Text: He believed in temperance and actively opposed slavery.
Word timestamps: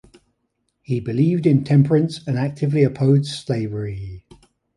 He 0.81 0.99
believed 0.99 1.45
in 1.45 1.63
temperance 1.63 2.25
and 2.27 2.35
actively 2.35 2.81
opposed 2.81 3.27
slavery. 3.31 4.25